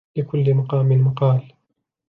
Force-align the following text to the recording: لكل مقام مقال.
لكل 0.15 0.53
مقام 0.53 0.91
مقال. 0.97 1.51